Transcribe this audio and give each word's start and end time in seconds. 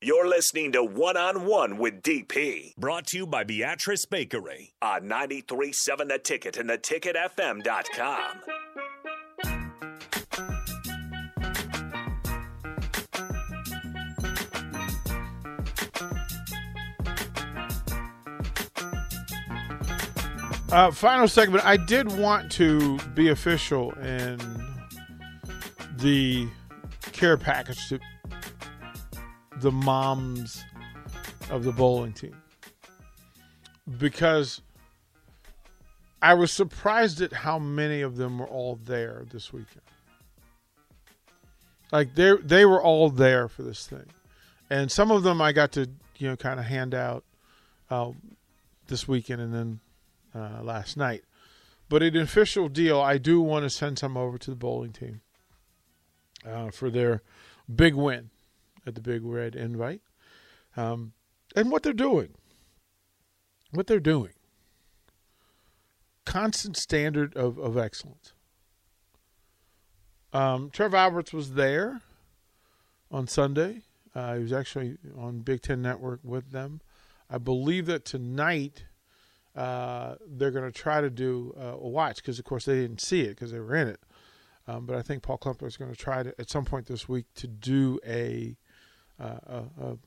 You're 0.00 0.28
listening 0.28 0.70
to 0.72 0.84
One 0.84 1.16
on 1.16 1.44
One 1.44 1.76
with 1.76 2.02
DP 2.02 2.76
Brought 2.76 3.08
to 3.08 3.16
you 3.16 3.26
by 3.26 3.42
Beatrice 3.42 4.06
Bakery. 4.06 4.72
on 4.80 5.08
93.7 5.08 6.06
The 6.06 6.20
Ticket 6.20 6.56
and 6.56 6.70
theticketfm.com. 6.70 8.42
Uh, 20.70 20.92
final 20.92 21.26
segment. 21.26 21.64
I 21.64 21.76
did 21.76 22.16
want 22.16 22.52
to 22.52 22.98
be 23.16 23.30
official 23.30 23.90
in 23.94 24.38
the 25.96 26.46
care 27.10 27.36
package 27.36 27.88
to 27.88 27.98
the 29.60 29.72
moms 29.72 30.64
of 31.50 31.64
the 31.64 31.72
bowling 31.72 32.12
team 32.12 32.36
because 33.98 34.60
I 36.20 36.34
was 36.34 36.52
surprised 36.52 37.20
at 37.20 37.32
how 37.32 37.58
many 37.58 38.02
of 38.02 38.16
them 38.16 38.38
were 38.38 38.46
all 38.46 38.78
there 38.84 39.24
this 39.30 39.52
weekend. 39.52 39.82
Like 41.90 42.14
they 42.14 42.34
they 42.42 42.66
were 42.66 42.82
all 42.82 43.08
there 43.08 43.48
for 43.48 43.62
this 43.62 43.86
thing, 43.86 44.06
and 44.68 44.92
some 44.92 45.10
of 45.10 45.22
them 45.22 45.40
I 45.40 45.52
got 45.52 45.72
to 45.72 45.88
you 46.18 46.28
know 46.28 46.36
kind 46.36 46.60
of 46.60 46.66
hand 46.66 46.94
out 46.94 47.24
uh, 47.90 48.10
this 48.88 49.08
weekend 49.08 49.40
and 49.40 49.54
then 49.54 49.80
uh, 50.34 50.62
last 50.62 50.96
night. 50.96 51.22
But 51.88 52.02
an 52.02 52.16
official 52.16 52.68
deal, 52.68 53.00
I 53.00 53.16
do 53.16 53.40
want 53.40 53.62
to 53.62 53.70
send 53.70 53.98
some 53.98 54.18
over 54.18 54.36
to 54.36 54.50
the 54.50 54.56
bowling 54.56 54.92
team 54.92 55.22
uh, 56.46 56.70
for 56.70 56.90
their 56.90 57.22
big 57.74 57.94
win 57.94 58.28
at 58.88 58.94
the 58.94 59.00
Big 59.00 59.24
Red 59.24 59.54
Invite, 59.54 60.02
um, 60.76 61.12
and 61.54 61.70
what 61.70 61.82
they're 61.82 61.92
doing. 61.92 62.30
What 63.70 63.86
they're 63.86 64.00
doing. 64.00 64.32
Constant 66.24 66.76
standard 66.76 67.36
of, 67.36 67.58
of 67.58 67.76
excellence. 67.76 68.32
Um, 70.32 70.70
Trev 70.70 70.94
Alberts 70.94 71.32
was 71.32 71.52
there 71.54 72.00
on 73.10 73.26
Sunday. 73.26 73.82
Uh, 74.14 74.36
he 74.36 74.42
was 74.42 74.52
actually 74.52 74.98
on 75.16 75.40
Big 75.40 75.62
Ten 75.62 75.82
Network 75.82 76.20
with 76.22 76.50
them. 76.50 76.80
I 77.30 77.38
believe 77.38 77.86
that 77.86 78.04
tonight 78.04 78.84
uh, 79.54 80.14
they're 80.26 80.50
going 80.50 80.70
to 80.70 80.76
try 80.76 81.00
to 81.00 81.10
do 81.10 81.54
uh, 81.58 81.74
a 81.80 81.88
watch 81.88 82.16
because, 82.16 82.38
of 82.38 82.44
course, 82.44 82.64
they 82.64 82.76
didn't 82.76 83.00
see 83.00 83.22
it 83.22 83.30
because 83.30 83.52
they 83.52 83.60
were 83.60 83.74
in 83.74 83.88
it. 83.88 84.00
Um, 84.66 84.86
but 84.86 84.96
I 84.96 85.02
think 85.02 85.22
Paul 85.22 85.38
Klempa 85.38 85.66
is 85.66 85.76
going 85.76 85.90
to 85.90 85.96
try 85.96 86.22
to 86.22 86.34
at 86.38 86.50
some 86.50 86.64
point 86.64 86.86
this 86.86 87.08
week 87.08 87.26
to 87.36 87.46
do 87.46 87.98
a 88.06 88.56
a, 89.18 89.64
a, 89.80 89.98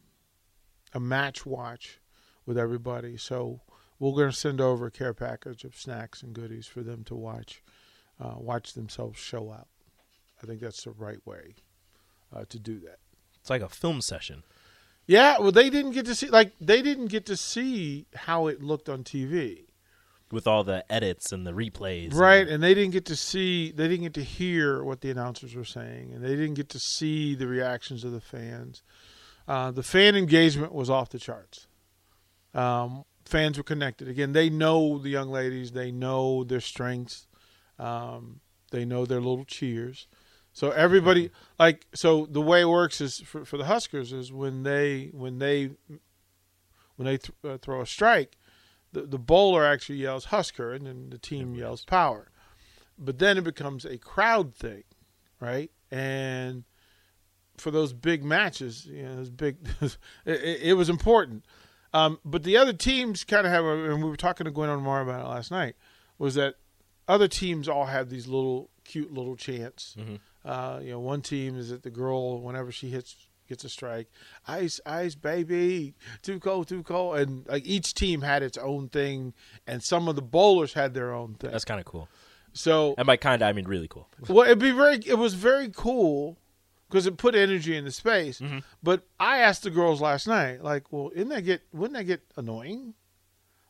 a 0.94 1.00
match 1.00 1.46
watch 1.46 2.00
with 2.46 2.58
everybody. 2.58 3.18
So 3.18 3.62
we're 4.00 4.12
going 4.12 4.32
to 4.32 4.36
send 4.36 4.60
over 4.60 4.88
a 4.88 4.92
care 4.92 5.14
package 5.14 5.64
of 5.64 5.76
snacks 5.76 6.24
and 6.24 6.34
goodies 6.34 6.68
for 6.68 6.82
them 6.82 7.04
to 7.06 7.16
watch 7.16 7.62
uh, 8.20 8.36
watch 8.38 8.74
themselves 8.74 9.20
show 9.20 9.52
out. 9.52 9.68
I 10.42 10.46
think 10.46 10.60
that's 10.60 10.84
the 10.84 10.92
right 10.92 11.26
way 11.26 11.56
uh, 12.36 12.46
to 12.50 12.60
do 12.60 12.80
that. 12.82 13.00
It's 13.40 13.50
like 13.50 13.62
a 13.62 13.70
film 13.70 14.02
session. 14.02 14.44
Yeah, 15.08 15.40
well, 15.40 15.52
they 15.52 15.70
didn't 15.70 15.92
get 15.92 16.06
to 16.06 16.16
see 16.16 16.28
like 16.28 16.54
they 16.62 16.82
didn't 16.82 17.08
get 17.08 17.26
to 17.28 17.38
see 17.38 18.06
how 18.16 18.48
it 18.48 18.62
looked 18.62 18.90
on 18.90 19.04
TV. 19.04 19.66
With 20.32 20.48
all 20.48 20.64
the 20.64 20.84
edits 20.92 21.32
and 21.32 21.46
the 21.46 21.52
replays. 21.52 22.14
Right, 22.14 22.42
and- 22.42 22.50
and 22.50 22.64
they 22.64 22.74
didn't 22.74 22.92
get 22.92 23.06
to 23.06 23.16
see, 23.16 23.72
they 23.72 23.88
didn't 23.88 24.04
get 24.04 24.14
to 24.16 24.24
hear 24.24 24.84
what 24.84 25.02
the 25.02 25.10
announcers 25.12 25.56
were 25.56 25.66
saying, 25.66 26.12
and 26.14 26.24
they 26.24 26.36
didn't 26.36 26.54
get 26.56 26.70
to 26.70 26.80
see 26.80 27.36
the 27.36 27.48
reactions 27.48 28.04
of 28.04 28.12
the 28.12 28.22
fans. 28.22 28.84
Uh, 29.48 29.72
the 29.72 29.84
fan 29.84 30.16
engagement 30.16 30.74
was 30.74 30.90
off 30.90 31.10
the 31.10 31.20
charts. 31.20 31.68
Um, 32.54 33.04
fans 33.26 33.58
were 33.58 33.64
connected. 33.64 34.08
Again, 34.08 34.34
they 34.34 34.50
know 34.50 34.98
the 34.98 35.10
young 35.10 35.30
ladies, 35.30 35.72
they 35.72 35.92
know 35.92 36.44
their 36.44 36.62
strengths, 36.62 37.28
um, 37.80 38.42
they 38.72 38.86
know 38.86 39.06
their 39.06 39.20
little 39.20 39.46
cheers. 39.46 40.08
So 40.54 40.72
everybody, 40.72 41.32
like, 41.58 41.86
so 41.96 42.26
the 42.26 42.42
way 42.42 42.62
it 42.62 42.66
works 42.70 43.00
is 43.00 43.20
for, 43.22 43.46
for 43.46 43.58
the 43.58 43.66
Huskers 43.66 44.12
is 44.12 44.34
when 44.34 44.64
they 44.64 45.10
when 45.14 45.40
they 45.40 45.72
when 46.98 47.06
they 47.06 47.18
th- 47.18 47.32
uh, 47.44 47.58
throw 47.58 47.82
a 47.82 47.86
strike, 47.86 48.38
the, 48.94 49.02
the 49.02 49.20
bowler 49.20 49.66
actually 49.66 49.98
yells 49.98 50.26
Husker, 50.26 50.74
and 50.74 50.86
then 50.86 51.10
the 51.10 51.18
team 51.18 51.56
yells 51.56 51.84
Power. 51.86 52.32
But 52.98 53.20
then 53.20 53.38
it 53.38 53.44
becomes 53.44 53.86
a 53.86 53.98
crowd 53.98 54.54
thing, 54.56 54.84
right? 55.40 55.72
And 55.90 56.64
for 57.58 57.72
those 57.72 57.94
big 57.94 58.24
matches, 58.24 58.86
you 58.86 59.04
know, 59.04 59.16
those 59.18 59.30
big, 59.30 59.58
it, 59.82 60.62
it, 60.62 60.74
was 60.78 60.90
important. 60.90 61.46
Um, 61.94 62.20
but 62.24 62.44
the 62.44 62.58
other 62.58 62.74
teams 62.74 63.24
kind 63.24 63.46
of 63.46 63.52
have, 63.52 63.66
a, 63.66 63.92
and 63.92 64.04
we 64.04 64.10
were 64.10 64.18
talking 64.18 64.46
to 64.46 64.52
Gwen 64.52 64.70
on 64.70 64.84
Mar 64.84 65.02
about 65.02 65.22
it 65.22 65.30
last 65.30 65.52
night, 65.52 65.76
was 66.18 66.36
that 66.36 66.56
other 67.08 67.28
teams 67.28 67.68
all 67.68 67.86
have 67.86 68.10
these 68.10 68.28
little 68.28 68.70
cute 68.84 69.14
little 69.14 69.36
chants. 69.36 69.96
Uh, 70.46 70.80
you 70.82 70.92
know, 70.92 71.00
one 71.00 71.22
team 71.22 71.58
is 71.58 71.70
that 71.70 71.84
the 71.84 71.90
girl, 71.90 72.42
whenever 72.42 72.72
she 72.72 72.90
hits 72.90 73.16
gets 73.52 73.64
a 73.66 73.70
strike, 73.70 74.08
ice, 74.48 74.80
ice, 74.86 75.14
baby, 75.16 75.94
too 76.22 76.40
cold, 76.40 76.68
too 76.68 76.84
cold, 76.84 77.18
and 77.20 77.46
like 77.48 77.66
each 77.66 77.94
team 77.94 78.22
had 78.22 78.42
its 78.42 78.58
own 78.58 78.90
thing, 78.90 79.34
and 79.68 79.84
some 79.84 80.08
of 80.08 80.16
the 80.16 80.22
bowlers 80.22 80.74
had 80.74 80.94
their 80.94 81.14
own 81.14 81.36
thing. 81.36 81.52
That's 81.52 81.66
kind 81.66 81.80
of 81.80 81.86
cool. 81.86 82.08
So 82.54 82.96
And 82.98 83.06
by 83.08 83.18
kind, 83.18 83.42
of, 83.42 83.48
I 83.48 83.54
mean 83.54 83.66
really 83.68 83.88
cool. 83.88 84.08
well, 84.30 84.46
it'd 84.46 84.60
be 84.60 84.72
very. 84.72 85.00
It 85.06 85.18
was 85.18 85.34
very 85.36 85.70
cool 85.74 86.38
because 86.90 87.06
it 87.08 87.18
put 87.18 87.36
energy 87.36 87.76
in 87.78 87.86
the 87.86 87.92
space. 87.92 88.40
Mm-hmm. 88.42 88.60
But 88.84 89.04
I 89.20 89.40
asked 89.40 89.64
the 89.64 89.70
girls 89.70 90.02
last 90.02 90.28
night, 90.28 90.64
like, 90.64 90.92
well, 90.92 91.12
isn't 91.16 91.30
that 91.30 91.42
get 91.44 91.62
wouldn't 91.74 91.98
that 91.98 92.04
get 92.06 92.22
annoying? 92.38 92.94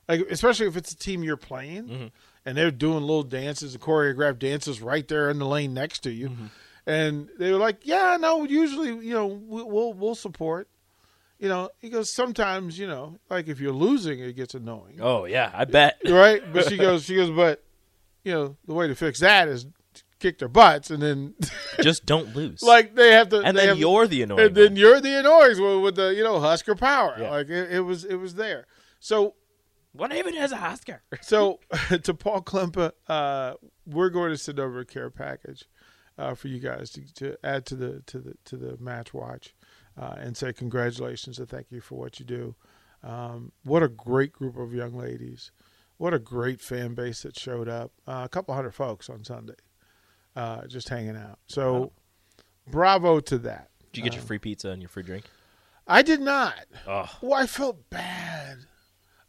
Like, 0.08 0.22
especially 0.30 0.68
if 0.68 0.75
it's 0.75 0.92
a 0.92 0.98
team 0.98 1.24
you're 1.24 1.38
playing 1.38 1.84
Mm-hmm. 1.88 2.08
and 2.46 2.58
they're 2.58 2.72
doing 2.72 3.02
little 3.02 3.24
dances 3.24 3.74
and 3.75 3.81
choreographed 3.84 4.40
dances 4.40 4.81
right 4.81 5.08
there 5.08 5.30
in 5.30 5.38
the 5.40 5.46
lane 5.46 5.74
next 5.74 6.00
to 6.00 6.12
you, 6.12 6.30
Mm-hmm. 6.30 6.46
And 6.88 7.30
they 7.38 7.52
were 7.52 7.58
like, 7.58 7.86
yeah, 7.86 8.18
no, 8.19 8.44
usually, 8.44 8.90
you 9.06 9.14
know, 9.14 9.28
we- 9.28 9.64
we'll 9.64 9.94
we'll 9.94 10.16
support. 10.16 10.68
You 11.40 11.50
know, 11.50 11.69
he 11.80 11.90
goes 11.90 12.12
sometimes, 12.14 12.78
you 12.78 12.86
know, 12.88 13.18
like 13.30 13.47
if 13.47 13.59
you're 13.59 13.74
losing, 13.74 14.19
it 14.19 14.36
gets 14.36 14.53
annoying 14.53 15.00
Oh 15.02 15.25
yeah, 15.25 15.52
I 15.53 15.66
bet. 15.66 15.97
right? 16.08 16.42
But 16.53 16.69
she 16.69 16.78
goes, 16.78 17.03
she 17.03 17.16
goes, 17.16 17.31
but 17.31 17.64
you 18.24 18.31
know, 18.31 18.58
the 18.68 18.74
way 18.75 18.88
to 18.88 18.94
fix 18.96 19.19
that 19.22 19.47
is 19.47 19.66
kick 20.19 20.38
their 20.38 20.47
butts, 20.47 20.92
and 20.92 21.02
then 21.02 21.34
Just 21.81 22.06
don't 22.06 22.36
lose. 22.36 22.62
like 22.62 22.94
they 22.94 23.12
have 23.13 23.30
to, 23.30 23.40
and 23.42 23.58
then 23.58 23.69
have- 23.69 23.80
you're 23.80 24.06
the 24.06 24.22
annoying. 24.22 24.40
and 24.48 24.56
then 24.56 24.75
you're 24.75 25.02
the 25.02 25.18
annoying 25.19 25.59
one 25.59 25.81
with 25.81 25.96
the 25.96 26.13
you 26.13 26.24
know 26.24 26.40
Husker 26.40 26.75
power. 26.75 27.16
Yeah. 27.19 27.31
Like 27.31 27.50
it, 27.50 27.72
it 27.72 27.80
was, 27.81 28.06
it 28.06 28.16
was 28.18 28.36
there. 28.36 28.68
So, 29.00 29.34
What 29.94 30.13
even 30.13 30.36
is 30.36 30.52
a 30.52 30.58
Oscar? 30.58 31.02
so 31.22 31.59
to 32.03 32.13
Paul 32.13 32.44
Klempa, 32.44 32.92
uh, 33.09 33.53
we're 33.88 34.09
going 34.12 34.30
to 34.30 34.38
send 34.38 34.59
over 34.59 34.81
a 34.81 34.86
care 34.86 35.09
package 35.09 35.66
uh, 36.21 36.35
for 36.35 36.47
you 36.47 36.59
guys 36.59 36.91
to, 36.91 37.13
to 37.15 37.37
add 37.43 37.65
to 37.65 37.75
the 37.75 38.01
to 38.05 38.19
the 38.19 38.35
to 38.45 38.55
the 38.57 38.77
match 38.77 39.13
watch, 39.13 39.55
uh, 39.99 40.15
and 40.17 40.37
say 40.37 40.53
congratulations 40.53 41.39
and 41.39 41.49
thank 41.49 41.71
you 41.71 41.81
for 41.81 41.97
what 41.97 42.19
you 42.19 42.25
do. 42.25 42.56
Um, 43.03 43.51
what 43.63 43.81
a 43.81 43.88
great 43.88 44.31
group 44.31 44.57
of 44.57 44.73
young 44.73 44.94
ladies. 44.94 45.51
What 45.97 46.13
a 46.13 46.19
great 46.19 46.62
fan 46.62 46.94
base 46.94 47.23
that 47.23 47.38
showed 47.38 47.68
up. 47.68 47.91
Uh, 48.07 48.21
a 48.25 48.29
couple 48.29 48.53
hundred 48.53 48.71
folks 48.71 49.09
on 49.09 49.23
Sunday, 49.23 49.56
uh, 50.35 50.68
just 50.68 50.89
hanging 50.89 51.15
out. 51.18 51.39
So, 51.47 51.91
bravo 52.69 53.19
to 53.21 53.38
that. 53.39 53.69
Did 53.91 53.97
you 53.97 54.03
get 54.03 54.13
your 54.13 54.24
free 54.24 54.39
pizza 54.39 54.69
and 54.69 54.81
your 54.81 54.89
free 54.89 55.03
drink? 55.03 55.25
I 55.88 56.03
did 56.03 56.21
not. 56.21 56.53
Oh, 56.88 57.09
Well, 57.21 57.33
I 57.33 57.47
felt 57.47 57.89
bad. 57.89 58.59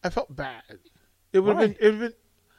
I 0.05 0.11
felt 0.11 0.35
bad. 0.35 0.63
It 1.33 1.41
would 1.41 1.57
have 1.57 1.77
been. 1.77 1.77
It 1.81 1.91
would 1.93 2.01
been 2.01 2.15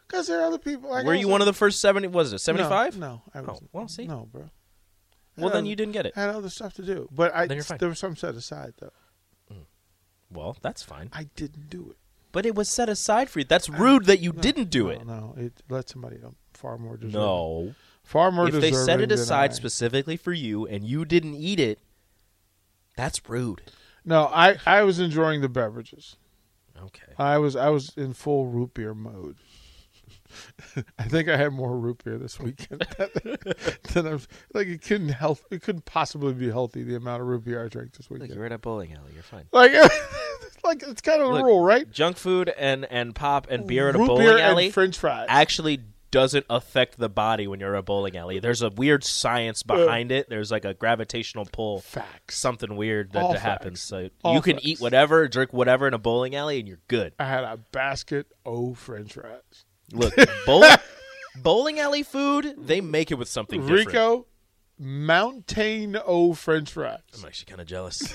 because 0.07 0.27
there 0.27 0.39
are 0.41 0.45
other 0.45 0.57
people. 0.57 0.89
Like 0.89 1.05
were 1.05 1.13
you 1.15 1.27
one 1.27 1.41
of 1.41 1.45
the 1.47 1.53
first 1.53 1.79
seventy? 1.79 2.07
Was 2.07 2.33
it 2.33 2.39
seventy 2.39 2.63
five? 2.67 2.97
No, 2.97 3.07
no, 3.07 3.21
I 3.33 3.39
Oh, 3.39 3.43
was. 3.53 3.61
well, 3.71 3.87
see. 3.87 4.05
no, 4.07 4.27
bro. 4.31 4.49
Well, 5.37 5.49
then 5.49 5.65
you 5.65 5.75
didn't 5.75 5.93
get 5.93 6.05
it. 6.05 6.13
I 6.15 6.21
had 6.21 6.29
other 6.29 6.49
stuff 6.49 6.73
to 6.75 6.83
do, 6.83 7.09
but 7.11 7.33
I 7.33 7.47
Then 7.47 7.57
you're 7.57 7.63
fine. 7.63 7.79
there 7.79 7.89
was 7.89 7.97
some 7.99 8.15
set 8.15 8.35
aside 8.35 8.73
though. 8.79 8.91
Hmm. 9.51 9.61
Well, 10.29 10.55
that's 10.61 10.83
fine. 10.83 11.09
I 11.11 11.25
didn't 11.35 11.69
do 11.69 11.89
it. 11.89 11.97
But 12.31 12.45
it 12.45 12.53
was 12.55 12.69
set 12.69 12.89
aside 12.89 13.29
for 13.29 13.39
you. 13.39 13.45
That's 13.45 13.69
rude 13.69 14.05
that 14.05 14.19
you 14.19 14.31
didn't 14.31 14.69
do 14.69 14.89
it. 14.89 15.05
No, 15.05 15.33
it 15.37 15.53
let 15.69 15.89
somebody 15.89 16.17
else 16.23 16.35
far 16.53 16.77
more 16.77 16.97
deserving. 16.97 17.19
No. 17.19 17.75
far 18.03 18.31
more 18.31 18.47
If 18.47 18.55
they 18.55 18.71
set 18.71 19.01
it 19.01 19.09
than 19.09 19.19
aside 19.19 19.51
I. 19.51 19.53
specifically 19.53 20.17
for 20.17 20.33
you 20.33 20.67
and 20.67 20.83
you 20.83 21.05
didn't 21.05 21.35
eat 21.35 21.59
it, 21.59 21.79
That's 22.95 23.27
rude. 23.27 23.61
No, 24.05 24.25
I 24.25 24.57
I 24.65 24.83
was 24.83 24.99
enjoying 24.99 25.41
the 25.41 25.49
beverages. 25.49 26.17
Okay. 26.79 27.13
I 27.17 27.37
was 27.39 27.55
I 27.55 27.69
was 27.69 27.91
in 27.97 28.13
full 28.13 28.45
root 28.47 28.73
beer 28.75 28.93
mode. 28.93 29.37
I 30.97 31.03
think 31.03 31.29
I 31.29 31.37
had 31.37 31.53
more 31.53 31.77
root 31.77 32.03
beer 32.03 32.17
this 32.17 32.39
weekend 32.39 32.85
than, 32.97 33.09
than 33.93 34.07
I 34.07 34.13
was 34.13 34.27
like 34.53 34.67
it 34.67 34.81
couldn't 34.81 35.09
health 35.09 35.45
it 35.51 35.61
couldn't 35.61 35.85
possibly 35.85 36.33
be 36.33 36.49
healthy 36.49 36.83
the 36.83 36.95
amount 36.95 37.21
of 37.21 37.27
root 37.27 37.45
beer 37.45 37.63
I 37.63 37.67
drank 37.67 37.93
this 37.93 38.09
Look, 38.09 38.21
weekend. 38.21 38.35
you're 38.37 38.45
at 38.45 38.51
a 38.51 38.57
bowling 38.57 38.93
alley. 38.93 39.11
You're 39.13 39.23
fine. 39.23 39.45
Like 39.51 39.71
it's 39.73 40.57
like 40.63 40.83
it's 40.83 41.01
kind 41.01 41.21
of 41.21 41.29
a 41.35 41.43
rule, 41.43 41.63
right? 41.63 41.89
Junk 41.91 42.17
food 42.17 42.51
and, 42.57 42.85
and 42.85 43.13
pop 43.13 43.47
and 43.49 43.67
beer 43.67 43.89
at 43.89 43.95
a 43.95 43.99
bowling 43.99 44.25
beer 44.25 44.37
alley 44.39 44.65
and 44.65 44.73
French 44.73 44.97
fries. 44.97 45.27
actually 45.29 45.81
doesn't 46.11 46.45
affect 46.47 46.99
the 46.99 47.09
body 47.09 47.47
when 47.47 47.59
you're 47.59 47.73
at 47.75 47.79
a 47.79 47.81
bowling 47.81 48.15
alley. 48.15 48.37
There's 48.37 48.61
a 48.61 48.69
weird 48.69 49.03
science 49.03 49.63
behind 49.63 50.11
it. 50.11 50.29
There's 50.29 50.51
like 50.51 50.63
a 50.63 50.75
gravitational 50.75 51.45
pull. 51.51 51.81
Facts. 51.81 52.37
Something 52.37 52.75
weird 52.75 53.13
that 53.13 53.23
All 53.23 53.33
happens. 53.33 53.81
So 53.81 54.09
All 54.23 54.35
you 54.35 54.41
can 54.41 54.57
facts. 54.57 54.67
eat 54.67 54.79
whatever, 54.79 55.27
drink 55.27 55.53
whatever 55.53 55.87
in 55.87 55.95
a 55.95 55.97
bowling 55.97 56.35
alley, 56.35 56.59
and 56.59 56.67
you're 56.67 56.77
good. 56.87 57.13
I 57.17 57.25
had 57.25 57.43
a 57.43 57.57
basket 57.71 58.27
of 58.45 58.77
French 58.77 59.13
fries. 59.13 59.65
Look, 59.93 60.13
bowl, 60.45 60.65
bowling 61.35 61.79
alley 61.79 62.03
food, 62.03 62.55
they 62.57 62.81
make 62.81 63.11
it 63.11 63.15
with 63.15 63.27
something 63.27 63.61
different. 63.61 63.87
Rico 63.87 64.25
Mountain 64.79 65.97
O 66.05 66.33
French 66.33 66.71
fries. 66.71 66.99
I'm 67.17 67.25
actually 67.25 67.45
kind 67.45 67.61
of 67.61 67.67
jealous. 67.67 68.13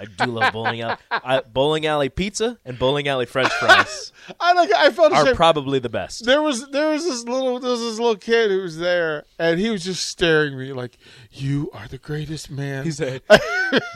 I 0.00 0.06
do 0.24 0.30
love 0.32 0.52
bowling 0.52 0.80
alley. 0.80 0.96
I, 1.10 1.40
bowling 1.42 1.84
alley 1.86 2.08
pizza 2.08 2.58
and 2.64 2.78
bowling 2.78 3.06
alley 3.06 3.26
French 3.26 3.52
fries 3.54 4.12
I 4.40 4.52
like. 4.54 4.70
I 4.74 4.90
felt 4.90 5.12
are 5.12 5.22
ashamed. 5.22 5.36
probably 5.36 5.78
the 5.78 5.88
best. 5.88 6.24
there 6.24 6.40
was 6.40 6.68
there 6.70 6.90
was 6.90 7.04
this 7.04 7.24
little 7.24 7.58
there 7.60 7.70
was 7.72 7.80
this 7.80 7.98
little 7.98 8.16
kid 8.16 8.50
who 8.50 8.62
was 8.62 8.78
there, 8.78 9.24
and 9.38 9.58
he 9.60 9.68
was 9.70 9.84
just 9.84 10.06
staring 10.06 10.54
at 10.54 10.58
me 10.58 10.72
like, 10.72 10.96
"You 11.32 11.70
are 11.74 11.86
the 11.88 11.98
greatest 11.98 12.50
man." 12.50 12.84
He 12.84 12.92
said, 12.92 13.22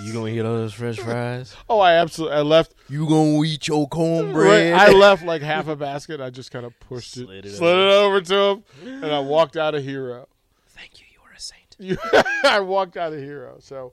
"You 0.03 0.13
gonna 0.13 0.29
eat 0.29 0.41
all 0.41 0.55
those 0.57 0.75
French 0.75 1.01
fries? 1.01 1.55
"Oh, 1.69 1.79
I 1.81 1.95
absolutely." 1.95 2.37
I 2.37 2.41
left. 2.43 2.75
You 2.89 3.07
gonna 3.09 3.43
eat 3.45 3.69
your 3.69 3.83
Right, 3.83 3.91
cornbread?" 3.91 4.75
I 4.75 4.91
left 4.91 5.25
like 5.25 5.41
half 5.43 5.69
a 5.69 5.77
basket. 5.77 6.21
I 6.21 6.31
just 6.31 6.51
kind 6.51 6.67
of 6.67 6.79
pushed 6.81 7.17
it, 7.17 7.27
Slid 7.27 7.47
it 7.47 7.57
slid 7.57 7.77
it 7.79 7.93
over 7.93 8.21
to 8.21 8.37
him, 8.37 8.65
and 8.85 9.07
I 9.07 9.21
walked 9.21 9.57
out 9.57 9.75
a 9.75 9.81
hero. 9.81 10.29
Thank 10.69 11.01
you. 11.01 11.07
You 11.13 11.21
are 11.25 11.33
a 11.35 11.41
saint. 11.41 12.27
I 12.45 12.61
walked 12.61 12.97
out 12.97 13.13
a 13.13 13.19
hero. 13.19 13.57
So. 13.61 13.93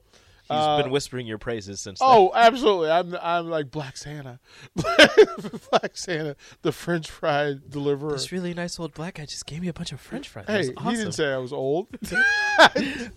He's 0.52 0.60
uh, 0.66 0.82
been 0.82 0.90
whispering 0.90 1.26
your 1.26 1.38
praises 1.38 1.80
since. 1.80 1.98
then. 2.00 2.08
Oh, 2.10 2.30
absolutely! 2.34 2.90
I'm 2.90 3.16
I'm 3.20 3.48
like 3.50 3.70
Black 3.70 3.96
Santa, 3.96 4.38
Black 4.76 5.96
Santa, 5.96 6.36
the 6.62 6.72
French 6.72 7.10
fry 7.10 7.54
deliverer. 7.68 8.12
this 8.12 8.32
really 8.32 8.54
nice 8.54 8.78
old 8.78 8.94
black 8.94 9.14
guy 9.14 9.24
just 9.26 9.46
gave 9.46 9.60
me 9.62 9.68
a 9.68 9.72
bunch 9.72 9.92
of 9.92 10.00
French 10.00 10.28
fries. 10.28 10.46
Hey, 10.46 10.68
was 10.70 10.84
he 10.84 10.96
didn't 10.96 11.12
say 11.12 11.32
I 11.32 11.38
was 11.38 11.52
old. 11.52 11.88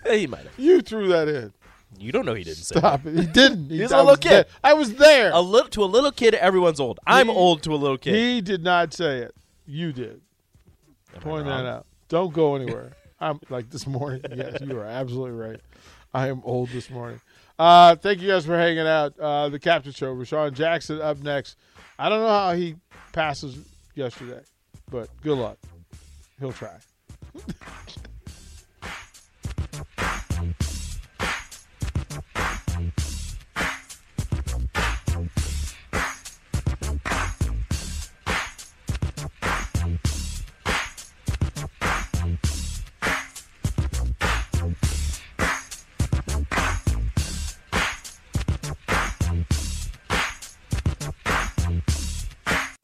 Hey, 0.06 0.20
he 0.20 0.28
might 0.28 0.44
have. 0.44 0.54
you 0.58 0.82
threw 0.82 1.08
that 1.10 1.28
in. 1.28 1.54
You 1.98 2.12
don't 2.12 2.26
know 2.26 2.34
he 2.34 2.44
didn't 2.44 2.64
say. 2.64 2.78
Stop 2.80 3.06
it. 3.06 3.16
He 3.18 3.26
didn't. 3.26 3.70
He, 3.70 3.80
He's 3.82 3.92
I 3.92 4.00
a 4.00 4.02
little 4.04 4.18
kid. 4.18 4.30
there. 4.32 4.46
I 4.64 4.74
was 4.74 4.96
there. 4.96 5.32
A 5.34 5.40
little 5.40 5.70
to 5.70 5.84
a 5.84 5.86
little 5.86 6.12
kid, 6.12 6.34
everyone's 6.36 6.80
old. 6.80 7.00
I'm 7.08 7.28
He- 7.28 7.34
old 7.34 7.64
to 7.64 7.72
a 7.74 7.76
little 7.78 7.98
kid. 7.98 8.16
He 8.16 8.42
did 8.42 8.64
not 8.64 8.94
say 8.94 9.20
it. 9.20 9.34
You 9.66 9.94
did. 9.94 10.22
Am 11.16 11.22
Point 11.22 11.46
that 11.46 11.66
out. 11.66 11.86
Don't 12.10 12.34
go 12.34 12.56
anywhere. 12.56 12.94
I'm 13.20 13.40
like 13.50 13.70
this 13.70 13.88
morning. 13.88 14.22
Yes, 14.36 14.58
you 14.62 14.78
are 14.78 14.86
absolutely 14.86 15.32
right. 15.40 15.62
I 16.26 16.30
am 16.30 16.42
old 16.46 16.70
this 16.70 16.90
morning. 16.90 17.20
Uh, 17.60 17.98
thank 17.98 18.22
you 18.22 18.30
guys 18.30 18.46
for 18.46 18.58
hanging 18.58 18.88
out. 18.88 19.20
Uh, 19.20 19.50
the 19.50 19.60
Captain 19.60 19.92
Show. 19.92 20.16
Rashawn 20.16 20.54
Jackson 20.54 21.02
up 21.02 21.18
next. 21.18 21.58
I 22.00 22.08
don't 22.08 22.22
know 22.22 22.30
how 22.30 22.54
he 22.54 22.78
passes 23.12 23.58
yesterday, 23.96 24.40
but 24.90 25.10
good 25.22 25.38
luck. 25.38 25.58
He'll 26.40 26.54
try. 26.54 26.78